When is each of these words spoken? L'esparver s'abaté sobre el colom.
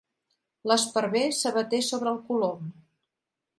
L'esparver 0.71 1.21
s'abaté 1.41 1.83
sobre 1.91 2.13
el 2.15 2.19
colom. 2.31 2.75